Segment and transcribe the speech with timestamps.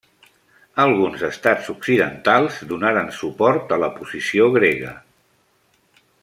[0.83, 4.97] Alguns estats occidentals donaren suport a la posició grega.